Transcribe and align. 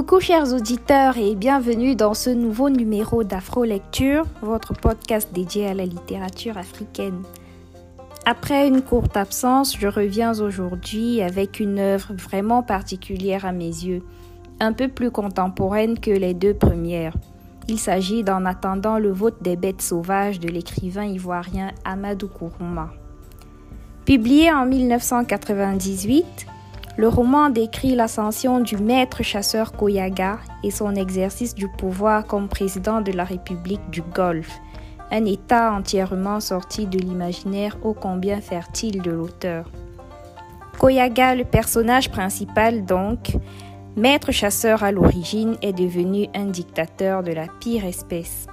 Coucou 0.00 0.18
chers 0.18 0.54
auditeurs 0.54 1.18
et 1.18 1.34
bienvenue 1.34 1.94
dans 1.94 2.14
ce 2.14 2.30
nouveau 2.30 2.70
numéro 2.70 3.22
d'Afro 3.22 3.64
Lecture, 3.64 4.24
votre 4.40 4.72
podcast 4.72 5.28
dédié 5.34 5.66
à 5.66 5.74
la 5.74 5.84
littérature 5.84 6.56
africaine. 6.56 7.22
Après 8.24 8.66
une 8.66 8.80
courte 8.80 9.14
absence, 9.18 9.76
je 9.78 9.86
reviens 9.86 10.40
aujourd'hui 10.40 11.20
avec 11.20 11.60
une 11.60 11.78
œuvre 11.78 12.14
vraiment 12.14 12.62
particulière 12.62 13.44
à 13.44 13.52
mes 13.52 13.66
yeux, 13.66 14.02
un 14.58 14.72
peu 14.72 14.88
plus 14.88 15.10
contemporaine 15.10 16.00
que 16.00 16.10
les 16.10 16.32
deux 16.32 16.54
premières. 16.54 17.14
Il 17.68 17.78
s'agit 17.78 18.24
d'En 18.24 18.46
attendant 18.46 18.98
le 18.98 19.12
vote 19.12 19.42
des 19.42 19.56
bêtes 19.56 19.82
sauvages 19.82 20.40
de 20.40 20.48
l'écrivain 20.48 21.04
ivoirien 21.04 21.72
Amadou 21.84 22.28
Kourouma. 22.28 22.88
Publié 24.06 24.50
en 24.50 24.64
1998, 24.64 26.46
le 26.96 27.08
roman 27.08 27.50
décrit 27.50 27.94
l'ascension 27.94 28.60
du 28.60 28.76
maître 28.76 29.22
chasseur 29.22 29.72
Koyaga 29.72 30.38
et 30.62 30.70
son 30.70 30.94
exercice 30.94 31.54
du 31.54 31.68
pouvoir 31.68 32.26
comme 32.26 32.48
président 32.48 33.00
de 33.00 33.12
la 33.12 33.24
République 33.24 33.88
du 33.90 34.02
Golfe, 34.02 34.60
un 35.10 35.24
État 35.24 35.72
entièrement 35.72 36.40
sorti 36.40 36.86
de 36.86 36.98
l'imaginaire 36.98 37.76
ô 37.82 37.94
combien 37.94 38.40
fertile 38.40 39.02
de 39.02 39.10
l'auteur. 39.10 39.70
Koyaga, 40.78 41.34
le 41.34 41.44
personnage 41.44 42.10
principal 42.10 42.84
donc, 42.84 43.36
maître 43.96 44.32
chasseur 44.32 44.82
à 44.82 44.92
l'origine, 44.92 45.56
est 45.62 45.72
devenu 45.72 46.28
un 46.34 46.46
dictateur 46.46 47.22
de 47.22 47.32
la 47.32 47.46
pire 47.60 47.84
espèce. 47.84 48.46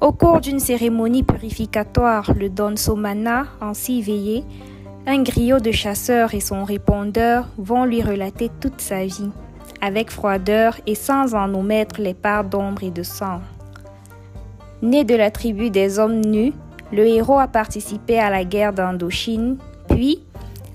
Au 0.00 0.12
cours 0.12 0.40
d'une 0.40 0.58
cérémonie 0.58 1.22
purificatoire, 1.22 2.32
le 2.36 2.48
Don 2.48 2.76
Somana, 2.76 3.46
ainsi 3.60 4.02
veillé, 4.02 4.44
un 5.06 5.22
griot 5.22 5.58
de 5.58 5.72
chasseurs 5.72 6.34
et 6.34 6.40
son 6.40 6.64
répondeur 6.64 7.48
vont 7.58 7.84
lui 7.84 8.02
relater 8.02 8.50
toute 8.60 8.80
sa 8.80 9.04
vie, 9.04 9.30
avec 9.80 10.10
froideur 10.10 10.76
et 10.86 10.94
sans 10.94 11.34
en 11.34 11.52
omettre 11.54 12.00
les 12.00 12.14
parts 12.14 12.44
d'ombre 12.44 12.84
et 12.84 12.90
de 12.90 13.02
sang. 13.02 13.40
Né 14.80 15.04
de 15.04 15.14
la 15.14 15.30
tribu 15.30 15.70
des 15.70 15.98
hommes 15.98 16.20
nus, 16.20 16.52
le 16.92 17.06
héros 17.06 17.38
a 17.38 17.48
participé 17.48 18.18
à 18.18 18.30
la 18.30 18.44
guerre 18.44 18.72
d'Indochine, 18.72 19.56
puis, 19.88 20.22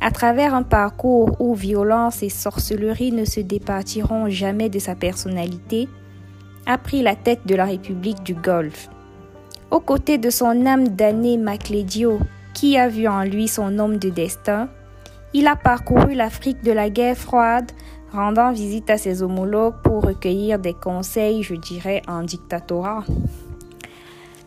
à 0.02 0.12
travers 0.12 0.54
un 0.54 0.64
parcours 0.64 1.40
où 1.40 1.56
violence 1.56 2.22
et 2.22 2.30
sorcellerie 2.30 3.12
ne 3.12 3.26
se 3.26 3.40
départiront 3.40 4.30
jamais 4.30 4.70
de 4.70 4.80
sa 4.80 4.96
personnalité, 4.96 5.88
a 6.66 6.78
pris 6.78 7.02
la 7.02 7.16
tête 7.16 7.46
de 7.46 7.56
la 7.56 7.66
République 7.66 8.24
du 8.24 8.34
Golfe. 8.34 8.90
Aux 9.72 9.80
côtés 9.80 10.18
de 10.18 10.30
son 10.30 10.66
âme 10.66 10.90
damnée 10.90 11.38
Maclédio, 11.38 12.20
qui 12.58 12.76
a 12.76 12.88
vu 12.88 13.08
en 13.08 13.22
lui 13.22 13.48
son 13.48 13.78
homme 13.78 13.98
de 13.98 14.10
destin, 14.10 14.68
il 15.36 15.46
a 15.46 15.56
parcouru 15.56 16.16
l'Afrique 16.16 16.64
de 16.64 16.72
la 16.72 16.90
guerre 16.90 17.16
froide, 17.16 17.72
rendant 18.12 18.52
visite 18.52 18.90
à 18.90 18.98
ses 18.98 19.22
homologues 19.22 19.76
pour 19.84 20.04
recueillir 20.04 20.58
des 20.58 20.74
conseils, 20.74 21.44
je 21.44 21.54
dirais, 21.54 22.02
en 22.08 22.24
dictatorat. 22.24 23.04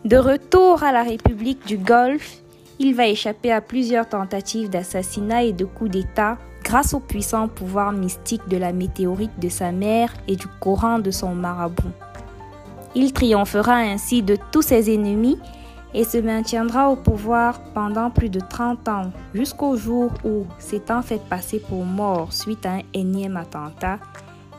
De 0.03 0.17
retour 0.17 0.83
à 0.83 0.91
la 0.91 1.03
République 1.03 1.65
du 1.65 1.77
Golfe, 1.77 2.39
il 2.79 2.95
va 2.95 3.07
échapper 3.07 3.49
à 3.49 3.61
plusieurs 3.61 4.09
tentatives 4.09 4.69
d'assassinat 4.69 5.43
et 5.43 5.53
de 5.53 5.63
coups 5.63 5.91
d'État 5.91 6.37
grâce 6.65 6.93
au 6.93 6.99
puissant 6.99 7.47
pouvoir 7.47 7.93
mystique 7.93 8.45
de 8.49 8.57
la 8.57 8.73
météorite 8.73 9.39
de 9.39 9.47
sa 9.47 9.71
mère 9.71 10.13
et 10.27 10.35
du 10.35 10.47
Coran 10.59 10.99
de 10.99 11.11
son 11.11 11.33
marabout. 11.33 11.93
Il 12.93 13.13
triomphera 13.13 13.75
ainsi 13.75 14.21
de 14.21 14.35
tous 14.51 14.63
ses 14.63 14.93
ennemis 14.93 15.39
et 15.93 16.03
se 16.03 16.17
maintiendra 16.17 16.89
au 16.89 16.95
pouvoir 16.95 17.59
pendant 17.73 18.09
plus 18.09 18.29
de 18.29 18.39
30 18.39 18.87
ans, 18.87 19.11
jusqu'au 19.33 19.75
jour 19.75 20.11
où, 20.23 20.45
s'étant 20.59 21.01
fait 21.01 21.21
passer 21.29 21.59
pour 21.59 21.85
mort 21.85 22.31
suite 22.31 22.65
à 22.65 22.73
un 22.73 22.81
énième 22.93 23.37
attentat, 23.37 23.99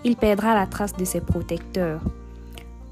il 0.05 0.17
perdra 0.17 0.55
la 0.55 0.67
trace 0.67 0.97
de 0.97 1.05
ses 1.05 1.21
protecteurs. 1.21 2.01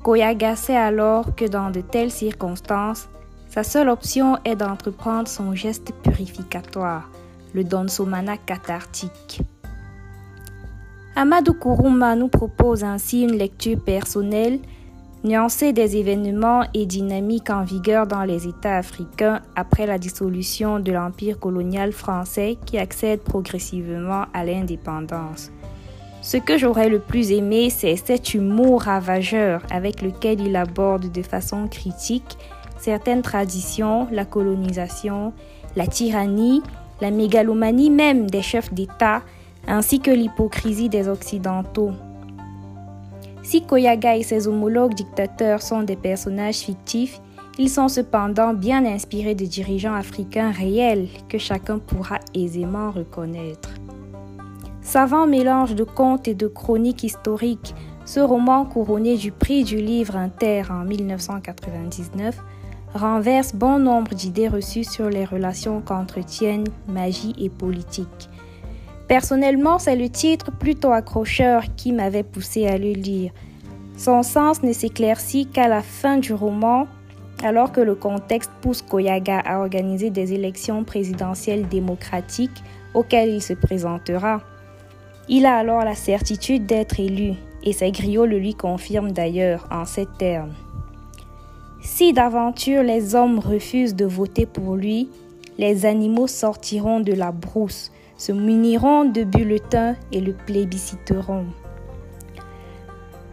Koyaga 0.02 0.56
sait 0.56 0.76
alors 0.76 1.34
que 1.34 1.44
dans 1.44 1.70
de 1.70 1.80
telles 1.80 2.10
circonstances, 2.10 3.08
sa 3.48 3.64
seule 3.64 3.88
option 3.88 4.38
est 4.44 4.56
d'entreprendre 4.56 5.28
son 5.28 5.54
geste 5.54 5.92
purificatoire, 6.02 7.10
le 7.52 7.64
donsomana 7.64 8.36
cathartique. 8.36 9.42
Amadou 11.16 11.52
Kourouma 11.52 12.14
nous 12.14 12.28
propose 12.28 12.84
ainsi 12.84 13.22
une 13.22 13.36
lecture 13.36 13.78
personnelle 13.78 14.60
nuancer 15.22 15.72
des 15.72 15.96
événements 15.96 16.64
et 16.72 16.86
dynamiques 16.86 17.50
en 17.50 17.62
vigueur 17.62 18.06
dans 18.06 18.24
les 18.24 18.46
États 18.46 18.76
africains 18.76 19.40
après 19.54 19.86
la 19.86 19.98
dissolution 19.98 20.80
de 20.80 20.92
l'empire 20.92 21.38
colonial 21.38 21.92
français 21.92 22.56
qui 22.64 22.78
accède 22.78 23.20
progressivement 23.20 24.24
à 24.32 24.44
l'indépendance. 24.44 25.50
Ce 26.22 26.36
que 26.36 26.58
j'aurais 26.58 26.88
le 26.88 27.00
plus 27.00 27.32
aimé, 27.32 27.70
c'est 27.70 27.96
cet 27.96 28.34
humour 28.34 28.82
ravageur 28.82 29.62
avec 29.70 30.02
lequel 30.02 30.40
il 30.40 30.56
aborde 30.56 31.10
de 31.10 31.22
façon 31.22 31.66
critique 31.68 32.36
certaines 32.78 33.22
traditions, 33.22 34.06
la 34.10 34.24
colonisation, 34.24 35.32
la 35.76 35.86
tyrannie, 35.86 36.62
la 37.00 37.10
mégalomanie 37.10 37.90
même 37.90 38.28
des 38.30 38.42
chefs 38.42 38.72
d'État, 38.72 39.22
ainsi 39.66 40.00
que 40.00 40.10
l'hypocrisie 40.10 40.88
des 40.88 41.08
Occidentaux. 41.08 41.92
Si 43.50 43.62
Koyaga 43.62 44.14
et 44.14 44.22
ses 44.22 44.46
homologues 44.46 44.94
dictateurs 44.94 45.60
sont 45.60 45.82
des 45.82 45.96
personnages 45.96 46.58
fictifs, 46.58 47.20
ils 47.58 47.68
sont 47.68 47.88
cependant 47.88 48.54
bien 48.54 48.84
inspirés 48.86 49.34
de 49.34 49.44
dirigeants 49.44 49.96
africains 49.96 50.52
réels 50.52 51.08
que 51.28 51.36
chacun 51.36 51.80
pourra 51.80 52.20
aisément 52.32 52.92
reconnaître. 52.92 53.70
Savant 54.82 55.26
mélange 55.26 55.74
de 55.74 55.82
contes 55.82 56.28
et 56.28 56.36
de 56.36 56.46
chroniques 56.46 57.02
historiques, 57.02 57.74
ce 58.04 58.20
roman 58.20 58.64
couronné 58.64 59.16
du 59.16 59.32
prix 59.32 59.64
du 59.64 59.78
livre 59.78 60.14
inter 60.14 60.62
en 60.70 60.84
1999 60.84 62.38
renverse 62.94 63.52
bon 63.52 63.80
nombre 63.80 64.14
d'idées 64.14 64.46
reçues 64.46 64.84
sur 64.84 65.10
les 65.10 65.24
relations 65.24 65.80
qu'entretiennent 65.80 66.68
magie 66.86 67.34
et 67.36 67.48
politique. 67.48 68.30
Personnellement, 69.10 69.80
c'est 69.80 69.96
le 69.96 70.08
titre 70.08 70.52
plutôt 70.52 70.92
accrocheur 70.92 71.64
qui 71.74 71.90
m'avait 71.90 72.22
poussé 72.22 72.68
à 72.68 72.78
le 72.78 72.92
lire. 72.92 73.32
Son 73.96 74.22
sens 74.22 74.62
ne 74.62 74.72
s'éclaircit 74.72 75.46
qu'à 75.46 75.66
la 75.66 75.82
fin 75.82 76.18
du 76.18 76.32
roman, 76.32 76.86
alors 77.42 77.72
que 77.72 77.80
le 77.80 77.96
contexte 77.96 78.52
pousse 78.60 78.82
Koyaga 78.82 79.40
à 79.40 79.58
organiser 79.58 80.10
des 80.10 80.32
élections 80.32 80.84
présidentielles 80.84 81.66
démocratiques 81.66 82.62
auxquelles 82.94 83.30
il 83.30 83.42
se 83.42 83.52
présentera. 83.52 84.42
Il 85.28 85.44
a 85.44 85.56
alors 85.56 85.84
la 85.84 85.96
certitude 85.96 86.66
d'être 86.66 87.00
élu, 87.00 87.32
et 87.64 87.72
ses 87.72 87.90
griots 87.90 88.26
le 88.26 88.38
lui 88.38 88.54
confirment 88.54 89.10
d'ailleurs 89.10 89.66
en 89.72 89.86
ces 89.86 90.06
termes. 90.06 90.54
Si 91.82 92.12
d'aventure 92.12 92.84
les 92.84 93.16
hommes 93.16 93.40
refusent 93.40 93.96
de 93.96 94.04
voter 94.04 94.46
pour 94.46 94.76
lui, 94.76 95.08
les 95.58 95.84
animaux 95.84 96.28
sortiront 96.28 97.00
de 97.00 97.12
la 97.12 97.32
brousse 97.32 97.90
se 98.20 98.32
muniront 98.32 99.06
de 99.06 99.24
bulletins 99.24 99.96
et 100.12 100.20
le 100.20 100.34
plébisciteront. 100.34 101.46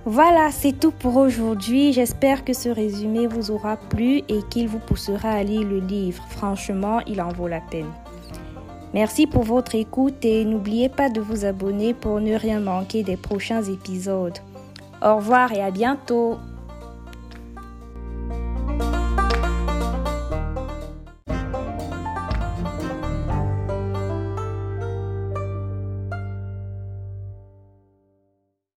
Voilà, 0.05 0.49
c'est 0.51 0.79
tout 0.79 0.91
pour 0.91 1.17
aujourd'hui. 1.17 1.91
J'espère 1.91 2.45
que 2.45 2.53
ce 2.53 2.69
résumé 2.69 3.27
vous 3.27 3.51
aura 3.51 3.75
plu 3.75 4.19
et 4.29 4.39
qu'il 4.49 4.69
vous 4.69 4.79
poussera 4.79 5.31
à 5.31 5.43
lire 5.43 5.67
le 5.67 5.79
livre. 5.79 6.23
Franchement, 6.29 7.01
il 7.05 7.21
en 7.21 7.27
vaut 7.27 7.49
la 7.49 7.59
peine. 7.59 7.91
Merci 8.93 9.27
pour 9.27 9.43
votre 9.43 9.75
écoute 9.75 10.23
et 10.23 10.45
n'oubliez 10.45 10.87
pas 10.87 11.09
de 11.09 11.19
vous 11.19 11.43
abonner 11.43 11.93
pour 11.93 12.21
ne 12.21 12.35
rien 12.35 12.61
manquer 12.61 13.03
des 13.03 13.17
prochains 13.17 13.63
épisodes. 13.63 14.37
Au 15.03 15.17
revoir 15.17 15.51
et 15.51 15.61
à 15.61 15.69
bientôt. 15.69 16.37